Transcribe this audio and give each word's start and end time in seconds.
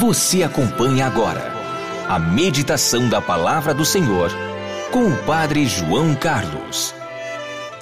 Você 0.00 0.42
acompanha 0.42 1.06
agora 1.06 1.52
a 2.08 2.18
meditação 2.18 3.06
da 3.06 3.20
Palavra 3.20 3.74
do 3.74 3.84
Senhor 3.84 4.30
com 4.90 5.06
o 5.06 5.24
Padre 5.26 5.66
João 5.66 6.14
Carlos. 6.14 6.94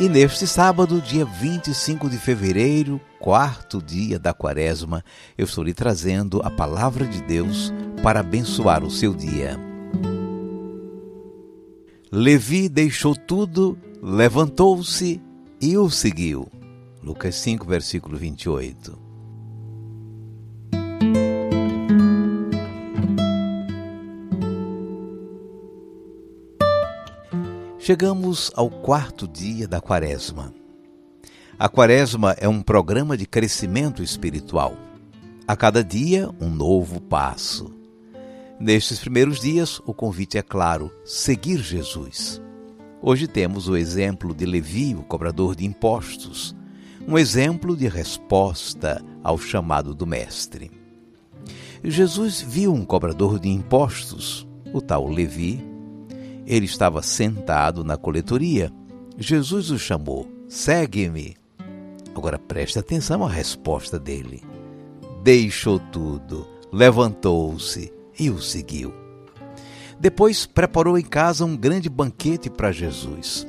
E 0.00 0.08
neste 0.08 0.44
sábado, 0.44 1.00
dia 1.00 1.24
25 1.24 2.10
de 2.10 2.18
fevereiro, 2.18 3.00
quarto 3.20 3.80
dia 3.80 4.18
da 4.18 4.34
quaresma, 4.34 5.04
eu 5.38 5.44
estou 5.44 5.62
lhe 5.62 5.72
trazendo 5.72 6.40
a 6.42 6.50
palavra 6.50 7.06
de 7.06 7.22
Deus 7.22 7.72
para 8.02 8.18
abençoar 8.18 8.82
o 8.82 8.90
seu 8.90 9.14
dia. 9.14 9.56
Levi 12.10 12.68
deixou 12.68 13.14
tudo, 13.14 13.78
levantou-se 14.02 15.22
e 15.60 15.78
o 15.78 15.88
seguiu. 15.88 16.48
Lucas 17.00 17.36
5, 17.36 17.64
versículo 17.64 18.18
28. 18.18 19.07
Chegamos 27.88 28.52
ao 28.54 28.68
quarto 28.68 29.26
dia 29.26 29.66
da 29.66 29.80
Quaresma. 29.80 30.52
A 31.58 31.70
Quaresma 31.70 32.32
é 32.32 32.46
um 32.46 32.60
programa 32.60 33.16
de 33.16 33.24
crescimento 33.24 34.02
espiritual. 34.02 34.76
A 35.46 35.56
cada 35.56 35.82
dia, 35.82 36.28
um 36.38 36.50
novo 36.50 37.00
passo. 37.00 37.74
Nestes 38.60 38.98
primeiros 38.98 39.40
dias, 39.40 39.80
o 39.86 39.94
convite 39.94 40.36
é 40.36 40.42
claro: 40.42 40.92
seguir 41.02 41.62
Jesus. 41.62 42.42
Hoje 43.00 43.26
temos 43.26 43.70
o 43.70 43.74
exemplo 43.74 44.34
de 44.34 44.44
Levi, 44.44 44.94
o 44.94 45.02
cobrador 45.02 45.56
de 45.56 45.64
impostos, 45.64 46.54
um 47.06 47.16
exemplo 47.16 47.74
de 47.74 47.88
resposta 47.88 49.02
ao 49.24 49.38
chamado 49.38 49.94
do 49.94 50.06
Mestre. 50.06 50.70
Jesus 51.82 52.42
viu 52.42 52.70
um 52.70 52.84
cobrador 52.84 53.38
de 53.38 53.48
impostos, 53.48 54.46
o 54.74 54.82
tal 54.82 55.08
Levi, 55.08 55.67
ele 56.48 56.64
estava 56.64 57.02
sentado 57.02 57.84
na 57.84 57.98
coletoria. 57.98 58.72
Jesus 59.18 59.70
o 59.70 59.78
chamou: 59.78 60.26
Segue-me. 60.48 61.36
Agora 62.14 62.38
preste 62.38 62.78
atenção 62.78 63.22
à 63.22 63.28
resposta 63.28 63.98
dele. 63.98 64.42
Deixou 65.22 65.78
tudo, 65.78 66.48
levantou-se 66.72 67.92
e 68.18 68.30
o 68.30 68.40
seguiu. 68.40 68.94
Depois 70.00 70.46
preparou 70.46 70.98
em 70.98 71.04
casa 71.04 71.44
um 71.44 71.54
grande 71.54 71.90
banquete 71.90 72.48
para 72.48 72.72
Jesus. 72.72 73.46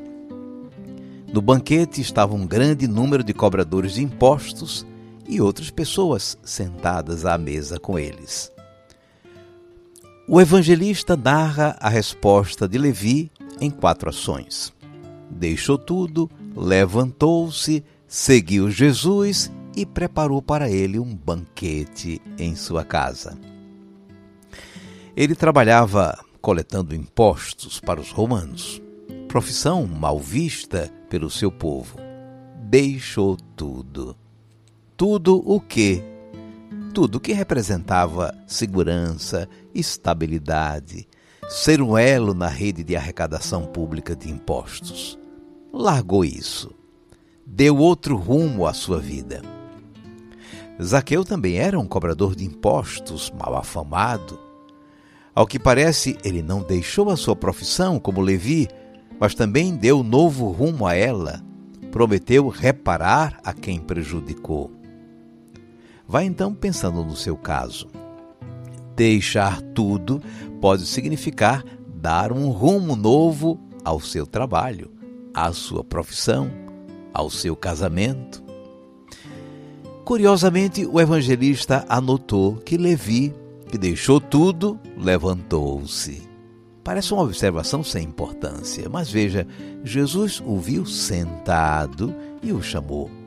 No 1.31 1.41
banquete 1.41 2.01
estava 2.01 2.35
um 2.35 2.45
grande 2.45 2.85
número 2.87 3.23
de 3.23 3.33
cobradores 3.33 3.93
de 3.93 4.03
impostos 4.03 4.85
e 5.27 5.39
outras 5.39 5.69
pessoas 5.69 6.37
sentadas 6.43 7.25
à 7.25 7.37
mesa 7.37 7.79
com 7.79 7.97
eles. 7.97 8.51
O 10.31 10.39
evangelista 10.39 11.17
narra 11.17 11.75
a 11.79 11.89
resposta 11.89 12.67
de 12.67 12.77
Levi 12.77 13.31
em 13.59 13.71
quatro 13.71 14.09
ações. 14.09 14.71
Deixou 15.27 15.75
tudo, 15.75 16.29
levantou-se, 16.55 17.83
seguiu 18.07 18.69
Jesus 18.69 19.51
e 19.75 19.87
preparou 19.87 20.39
para 20.39 20.69
ele 20.69 20.99
um 20.99 21.15
banquete 21.15 22.21
em 22.37 22.55
sua 22.55 22.85
casa. 22.85 23.39
Ele 25.17 25.33
trabalhava 25.33 26.15
coletando 26.39 26.93
impostos 26.93 27.79
para 27.79 27.99
os 27.99 28.11
romanos, 28.11 28.79
profissão 29.27 29.87
mal 29.87 30.19
vista 30.19 30.93
pelo 31.09 31.31
seu 31.31 31.51
povo. 31.51 31.97
Deixou 32.65 33.35
tudo. 33.55 34.15
Tudo 34.95 35.41
o 35.43 35.59
que 35.59 36.03
tudo 36.93 37.19
que 37.19 37.33
representava 37.33 38.33
segurança, 38.47 39.47
estabilidade, 39.73 41.07
ser 41.47 41.81
um 41.81 41.97
elo 41.97 42.33
na 42.33 42.47
rede 42.47 42.83
de 42.83 42.95
arrecadação 42.95 43.65
pública 43.65 44.15
de 44.15 44.29
impostos. 44.29 45.17
Largou 45.71 46.25
isso. 46.25 46.71
Deu 47.45 47.77
outro 47.77 48.15
rumo 48.15 48.65
à 48.65 48.73
sua 48.73 48.99
vida. 48.99 49.41
Zaqueu 50.81 51.23
também 51.23 51.57
era 51.57 51.79
um 51.79 51.85
cobrador 51.85 52.35
de 52.35 52.45
impostos, 52.45 53.31
mal 53.31 53.55
afamado. 53.55 54.39
Ao 55.35 55.45
que 55.45 55.59
parece, 55.59 56.17
ele 56.23 56.41
não 56.41 56.61
deixou 56.61 57.09
a 57.09 57.17
sua 57.17 57.35
profissão 57.35 57.99
como 57.99 58.21
Levi, 58.21 58.67
mas 59.19 59.35
também 59.35 59.75
deu 59.75 60.03
novo 60.03 60.49
rumo 60.49 60.87
a 60.87 60.95
ela. 60.95 61.41
Prometeu 61.91 62.47
reparar 62.47 63.39
a 63.43 63.53
quem 63.53 63.79
prejudicou. 63.79 64.78
Vá 66.09 66.23
então 66.23 66.55
pensando 66.55 67.05
no 67.05 67.15
seu 67.15 67.37
caso. 67.37 67.87
Deixar 68.95 69.61
tudo 69.61 70.19
pode 70.59 70.87
significar 70.87 71.63
dar 71.87 72.31
um 72.31 72.49
rumo 72.49 72.95
novo 72.95 73.59
ao 73.85 73.99
seu 73.99 74.25
trabalho, 74.25 74.89
à 75.31 75.53
sua 75.53 75.83
profissão, 75.83 76.49
ao 77.13 77.29
seu 77.29 77.55
casamento. 77.55 78.43
Curiosamente, 80.03 80.83
o 80.83 80.99
evangelista 80.99 81.85
anotou 81.87 82.55
que 82.55 82.75
Levi, 82.75 83.31
que 83.69 83.77
deixou 83.77 84.19
tudo, 84.19 84.79
levantou-se. 84.97 86.27
Parece 86.83 87.13
uma 87.13 87.21
observação 87.21 87.83
sem 87.83 88.05
importância, 88.05 88.89
mas 88.89 89.11
veja, 89.11 89.45
Jesus 89.83 90.41
o 90.43 90.57
viu 90.57 90.87
sentado 90.87 92.15
e 92.41 92.51
o 92.51 92.63
chamou. 92.63 93.18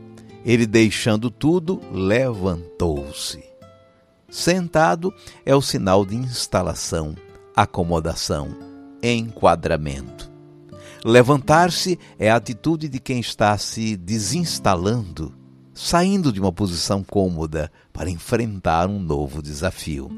Ele, 0.44 0.66
deixando 0.66 1.30
tudo, 1.30 1.80
levantou-se. 1.92 3.42
Sentado 4.28 5.12
é 5.44 5.54
o 5.54 5.60
sinal 5.60 6.04
de 6.04 6.16
instalação, 6.16 7.14
acomodação, 7.54 8.56
enquadramento. 9.02 10.30
Levantar-se 11.04 11.98
é 12.18 12.30
a 12.30 12.36
atitude 12.36 12.88
de 12.88 12.98
quem 12.98 13.20
está 13.20 13.56
se 13.58 13.96
desinstalando, 13.96 15.34
saindo 15.74 16.32
de 16.32 16.40
uma 16.40 16.52
posição 16.52 17.02
cômoda 17.02 17.70
para 17.92 18.10
enfrentar 18.10 18.88
um 18.88 18.98
novo 18.98 19.42
desafio. 19.42 20.10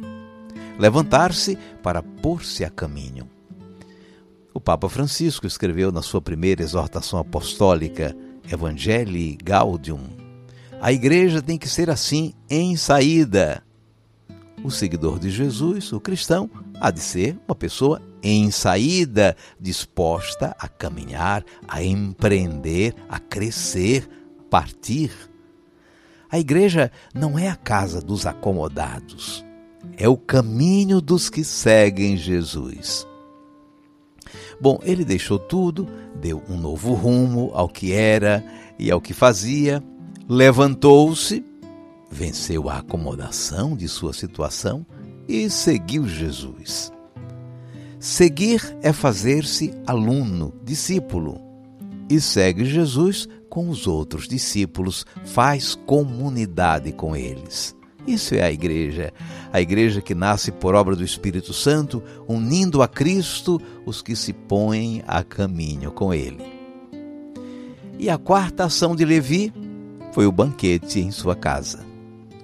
Levantar-se 0.79 1.57
para 1.83 2.03
pôr-se 2.03 2.65
a 2.65 2.71
caminho. 2.71 3.29
O 4.53 4.61
Papa 4.61 4.89
Francisco 4.89 5.47
escreveu 5.47 5.91
na 5.91 6.03
sua 6.03 6.21
primeira 6.21 6.63
exortação 6.63 7.19
apostólica, 7.19 8.17
Evangelii 8.51 9.37
Gaudium. 9.43 10.05
A 10.81 10.93
igreja 10.93 11.41
tem 11.41 11.57
que 11.57 11.69
ser 11.69 11.89
assim 11.89 12.35
em 12.49 12.77
saída. 12.77 13.63
O 14.63 14.71
seguidor 14.71 15.19
de 15.19 15.31
Jesus, 15.31 15.93
o 15.93 16.01
cristão, 16.01 16.51
há 16.81 16.91
de 16.91 17.01
ser 17.01 17.39
uma 17.47 17.55
pessoa 17.55 18.01
em 18.23 18.51
saída, 18.51 19.37
disposta 19.61 20.57
a 20.59 20.67
caminhar, 20.67 21.45
a 21.69 21.83
empreender, 21.83 22.95
a 23.09 23.19
crescer, 23.19 24.09
partir. 24.49 25.11
A 26.31 26.39
igreja 26.39 26.91
não 27.15 27.39
é 27.39 27.49
a 27.49 27.57
casa 27.57 28.01
dos 28.01 28.27
acomodados, 28.27 29.45
é 29.97 30.09
o 30.09 30.17
caminho 30.17 31.01
dos 31.01 31.29
que 31.29 31.45
seguem 31.45 32.17
Jesus. 32.17 33.07
Bom, 34.61 34.79
ele 34.83 35.05
deixou 35.05 35.39
tudo, 35.39 35.87
deu 36.21 36.43
um 36.49 36.57
novo 36.57 36.95
rumo 36.95 37.51
ao 37.55 37.69
que 37.69 37.93
era 37.93 38.45
e 38.79 38.91
ao 38.91 39.01
que 39.01 39.13
fazia, 39.13 39.83
levantou-se, 40.29 41.45
venceu 42.11 42.69
a 42.69 42.79
acomodação 42.79 43.77
de 43.77 43.89
sua 43.89 44.13
situação 44.13 44.87
e 45.29 45.49
seguiu 45.51 46.07
Jesus. 46.07 46.93
Seguir 47.99 48.77
é 48.83 48.93
fazer-se 48.93 49.73
aluno, 49.87 50.53
discípulo, 50.63 51.41
e 52.09 52.21
segue 52.21 52.65
Jesus 52.65 53.27
com 53.49 53.69
os 53.69 53.87
outros 53.87 54.29
discípulos, 54.29 55.07
faz 55.25 55.75
comunidade 55.87 56.93
com 56.93 57.17
eles. 57.17 57.75
Isso 58.07 58.35
é 58.35 58.43
a 58.43 58.53
igreja, 58.53 59.13
a 59.51 59.61
igreja 59.61 60.03
que 60.03 60.15
nasce 60.15 60.53
por 60.53 60.75
obra 60.75 60.95
do 60.95 61.03
Espírito 61.03 61.55
Santo, 61.55 62.03
unindo 62.29 62.83
a 62.83 62.89
Cristo 62.89 63.61
os 63.87 64.03
que 64.03 64.15
se 64.15 64.33
põem 64.33 65.03
a 65.07 65.23
caminho 65.23 65.91
com 65.91 66.13
ele. 66.13 66.45
E 67.99 68.11
a 68.11 68.19
quarta 68.19 68.65
ação 68.65 68.95
de 68.95 69.05
Levi 69.05 69.53
foi 70.13 70.27
o 70.27 70.33
banquete 70.33 71.01
em 71.01 71.11
sua 71.11 71.35
casa. 71.35 71.85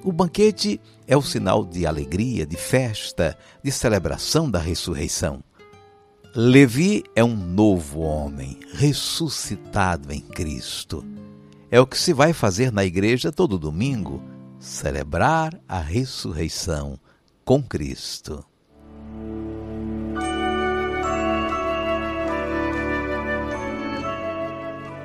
O 0.02 0.10
banquete 0.10 0.80
é 1.06 1.14
o 1.14 1.20
sinal 1.20 1.66
de 1.66 1.84
alegria, 1.84 2.46
de 2.46 2.56
festa, 2.56 3.36
de 3.62 3.70
celebração 3.70 4.50
da 4.50 4.58
ressurreição. 4.58 5.44
Levi 6.34 7.04
é 7.14 7.22
um 7.22 7.36
novo 7.36 8.00
homem, 8.00 8.58
ressuscitado 8.72 10.10
em 10.10 10.20
Cristo. 10.20 11.04
É 11.70 11.78
o 11.78 11.86
que 11.86 11.98
se 11.98 12.14
vai 12.14 12.32
fazer 12.32 12.72
na 12.72 12.84
igreja 12.84 13.30
todo 13.30 13.58
domingo 13.58 14.22
celebrar 14.60 15.58
a 15.66 15.80
ressurreição 15.80 17.00
com 17.46 17.62
Cristo. 17.62 18.44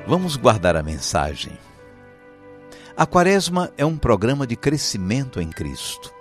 Vamos 0.06 0.36
guardar 0.36 0.76
a 0.76 0.82
mensagem. 0.82 1.58
A 2.94 3.06
Quaresma 3.06 3.72
é 3.78 3.84
um 3.84 3.96
programa 3.96 4.46
de 4.46 4.56
crescimento 4.56 5.40
em 5.40 5.48
Cristo. 5.48 6.12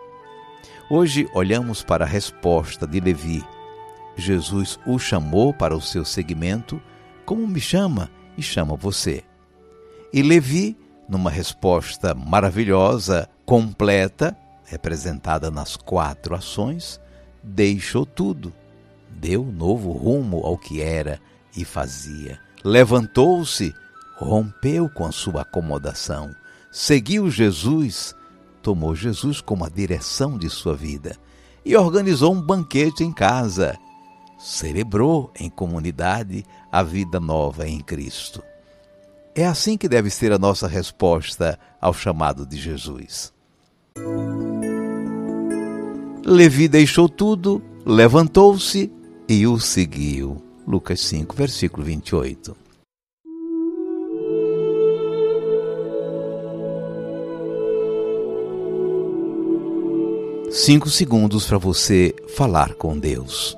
Hoje 0.90 1.30
olhamos 1.34 1.84
para 1.84 2.06
a 2.06 2.08
resposta 2.08 2.88
de 2.88 3.02
Levi. 3.02 3.44
Jesus 4.16 4.80
o 4.88 4.98
chamou 4.98 5.54
para 5.54 5.76
o 5.76 5.82
seu 5.82 6.06
seguimento, 6.06 6.82
como 7.26 7.46
me 7.46 7.60
chama 7.60 8.10
e 8.38 8.42
chama 8.42 8.78
você. 8.78 9.24
E 10.14 10.22
Levi, 10.22 10.78
numa 11.07 11.30
resposta 11.30 12.13
maravilhosa, 12.13 13.30
completa, 13.46 14.36
representada 14.66 15.52
nas 15.52 15.75
quatro 15.75 16.36
ações, 16.36 17.00
deixou 17.44 18.06
tudo, 18.06 18.54
deu 19.10 19.44
novo 19.44 19.92
rumo 19.92 20.38
ao 20.46 20.57
que 20.57 20.81
era 20.81 21.19
e 21.56 21.63
fazia. 21.63 22.40
Levantou-se, 22.63 23.74
rompeu 24.18 24.90
com 24.90 25.06
a 25.06 25.12
sua 25.12 25.42
acomodação, 25.42 26.36
seguiu 26.72 27.30
Jesus 27.30 28.16
tomou 28.66 28.96
Jesus 28.96 29.42
como 29.42 29.63
a 29.63 29.69
direção 29.69 30.40
de 30.40 30.50
sua 30.50 30.75
vida 30.75 31.16
e 31.63 31.78
organizou 31.78 32.34
um 32.34 32.42
banquete 32.42 33.04
em 33.04 33.12
casa. 33.12 33.78
Celebrou 34.40 35.31
em 35.40 35.51
comunidade 35.51 36.44
a 36.72 36.81
vida 36.81 37.19
nova 37.19 37.68
em 37.68 37.80
Cristo. 37.80 38.42
É 39.38 39.46
assim 39.46 39.78
que 39.78 39.90
deve 39.90 40.10
ser 40.10 40.32
a 40.32 40.40
nossa 40.40 40.66
resposta 40.66 41.60
ao 41.82 41.94
chamado 41.94 42.46
de 42.46 42.56
Jesus. 42.56 43.34
Levi 46.26 46.70
deixou 46.70 47.10
tudo, 47.10 47.62
levantou-se 47.86 48.90
e 49.28 49.46
o 49.46 49.60
seguiu. 49.60 50.42
Lucas 50.66 51.02
5, 51.02 51.36
versículo 51.36 51.86
28. 51.86 52.56
Cinco 60.50 60.90
segundos 60.90 61.46
para 61.46 61.58
você 61.58 62.16
falar 62.38 62.74
com 62.76 62.98
Deus. 62.98 63.58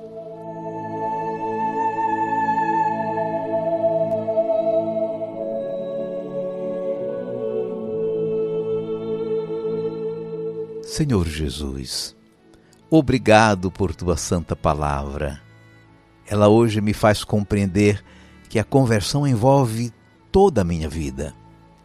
Senhor 10.98 11.28
Jesus, 11.28 12.16
obrigado 12.90 13.70
por 13.70 13.94
tua 13.94 14.16
santa 14.16 14.56
palavra. 14.56 15.40
Ela 16.26 16.48
hoje 16.48 16.80
me 16.80 16.92
faz 16.92 17.22
compreender 17.22 18.04
que 18.48 18.58
a 18.58 18.64
conversão 18.64 19.24
envolve 19.24 19.92
toda 20.32 20.62
a 20.62 20.64
minha 20.64 20.88
vida. 20.88 21.32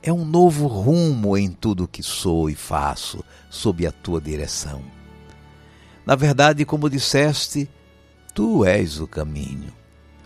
É 0.02 0.12
um 0.12 0.26
novo 0.26 0.66
rumo 0.66 1.38
em 1.38 1.52
tudo 1.52 1.88
que 1.88 2.02
sou 2.02 2.50
e 2.50 2.56
faço, 2.56 3.24
sob 3.52 3.86
a 3.86 3.92
tua 3.92 4.20
direção. 4.20 4.82
Na 6.04 6.16
verdade, 6.16 6.66
como 6.66 6.90
disseste, 6.90 7.70
tu 8.34 8.66
és 8.66 9.00
o 9.00 9.06
caminho. 9.06 9.72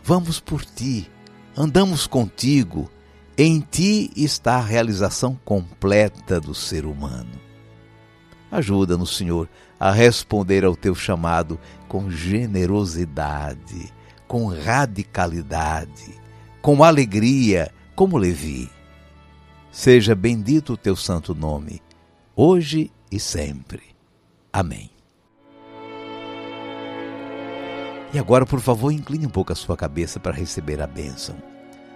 Vamos 0.02 0.40
por 0.40 0.64
ti, 0.64 1.12
andamos 1.58 2.08
contigo. 2.08 2.90
Em 3.38 3.60
ti 3.60 4.14
está 4.16 4.56
a 4.56 4.66
realização 4.66 5.38
completa 5.44 6.40
do 6.40 6.56
ser 6.56 6.86
humano. 6.86 7.47
Ajuda-nos, 8.52 9.16
Senhor, 9.16 9.50
a 9.80 9.92
responder 9.92 10.64
ao 10.64 10.76
teu 10.76 10.96
chamado 10.96 11.60
com 11.88 12.10
generosidade, 12.10 13.94
com 14.28 14.48
radicalidade, 14.48 16.16
com 16.62 16.84
alegria, 16.84 17.72
como 17.96 18.18
Levi. 18.18 18.70
Seja 19.72 20.16
bendito 20.16 20.74
o 20.74 20.78
teu 20.78 20.96
santo 20.96 21.36
nome, 21.36 21.82
hoje 22.36 22.92
e 23.12 23.20
sempre. 23.20 23.84
Amém. 24.52 24.90
E 28.14 28.20
agora, 28.20 28.46
por 28.46 28.62
favor, 28.62 28.92
incline 28.92 29.28
um 29.28 29.30
pouco 29.30 29.52
a 29.52 29.56
sua 29.56 29.76
cabeça 29.76 30.20
para 30.20 30.34
receber 30.34 30.82
a 30.82 30.88
bênção. 30.88 31.36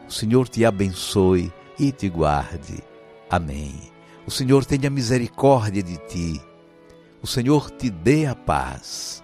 O 0.07 0.11
Senhor 0.11 0.47
te 0.47 0.65
abençoe 0.65 1.51
e 1.79 1.91
te 1.91 2.09
guarde. 2.09 2.83
Amém. 3.29 3.90
O 4.25 4.31
Senhor 4.31 4.65
tenha 4.65 4.89
misericórdia 4.89 5.81
de 5.81 5.97
ti. 6.07 6.41
O 7.21 7.27
Senhor 7.27 7.69
te 7.71 7.89
dê 7.89 8.25
a 8.25 8.35
paz 8.35 9.23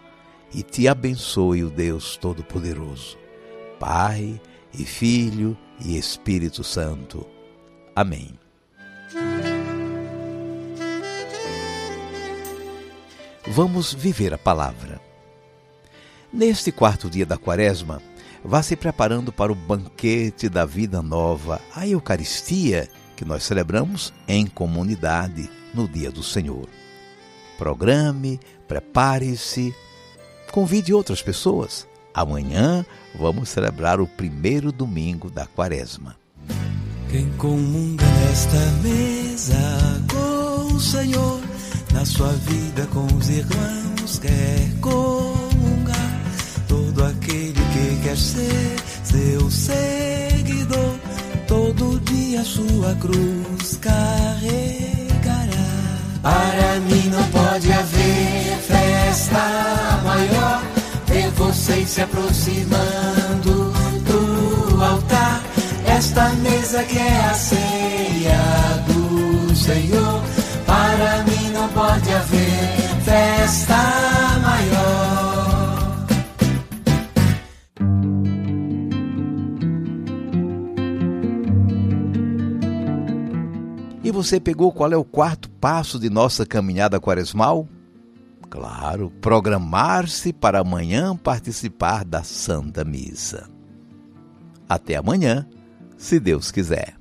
e 0.53 0.63
te 0.63 0.87
abençoe 0.87 1.63
o 1.63 1.69
Deus 1.69 2.17
Todo-Poderoso, 2.17 3.17
Pai 3.79 4.39
e 4.73 4.85
Filho 4.85 5.57
e 5.83 5.97
Espírito 5.97 6.63
Santo. 6.63 7.25
Amém. 7.95 8.37
Vamos 13.47 13.93
viver 13.93 14.33
a 14.33 14.37
palavra. 14.37 14.99
Neste 16.31 16.71
quarto 16.71 17.09
dia 17.09 17.25
da 17.25 17.37
quaresma, 17.37 18.01
vá 18.43 18.61
se 18.61 18.75
preparando 18.75 19.31
para 19.31 19.51
o 19.51 19.55
banquete 19.55 20.49
da 20.49 20.65
vida 20.65 21.01
nova, 21.01 21.61
a 21.73 21.87
Eucaristia, 21.87 22.89
que 23.17 23.25
nós 23.25 23.43
celebramos 23.43 24.13
em 24.27 24.45
comunidade 24.45 25.49
no 25.73 25.87
dia 25.87 26.11
do 26.11 26.21
Senhor. 26.23 26.69
Programe, 27.57 28.39
prepare-se, 28.67 29.75
convide 30.51 30.93
outras 30.93 31.21
pessoas. 31.21 31.87
Amanhã 32.13 32.85
vamos 33.17 33.49
celebrar 33.49 33.99
o 33.99 34.07
primeiro 34.07 34.71
domingo 34.71 35.29
da 35.29 35.47
quaresma. 35.47 36.15
Quem 37.09 37.27
comunga 37.33 38.05
nesta 38.05 38.59
mesa 38.83 39.57
com 40.11 40.75
o 40.75 40.79
Senhor, 40.79 41.41
na 41.93 42.05
sua 42.05 42.31
vida 42.33 42.85
com 42.87 43.05
os 43.05 43.29
irmãos, 43.29 44.19
quer 44.19 44.79
comungar 44.79 46.21
todo 46.67 47.03
aquele 47.03 47.53
que 47.53 48.03
quer 48.03 48.17
ser 48.17 48.56
cruz 52.99 53.77
carregará. 53.77 53.97
Para 56.21 56.79
mim 56.81 57.09
não 57.09 57.23
pode 57.29 57.71
haver 57.71 58.57
festa 58.67 60.01
maior, 60.03 60.61
ver 61.05 61.29
vocês 61.31 61.89
se 61.89 62.01
aproximando 62.01 63.73
do 64.05 64.83
altar. 64.83 65.41
Esta 65.85 66.29
mesa 66.29 66.83
que 66.83 66.97
é 66.97 67.25
a 67.25 67.33
ceia 67.33 68.83
do 68.87 69.55
Senhor, 69.55 70.21
para 70.65 71.23
mim 71.23 71.49
não 71.51 71.67
pode 71.69 72.13
haver 72.13 73.03
festa 73.03 74.06
E 84.07 84.11
você 84.11 84.39
pegou 84.39 84.71
qual 84.71 84.89
é 84.93 84.95
o 84.95 85.03
quarto 85.03 85.49
passo 85.49 85.99
de 85.99 86.09
nossa 86.09 86.45
caminhada 86.45 86.97
quaresmal? 86.97 87.67
Claro, 88.49 89.11
programar-se 89.19 90.31
para 90.31 90.59
amanhã 90.61 91.13
participar 91.13 92.05
da 92.05 92.23
Santa 92.23 92.85
Missa. 92.85 93.49
Até 94.69 94.95
amanhã, 94.95 95.45
se 95.97 96.21
Deus 96.21 96.51
quiser. 96.51 96.96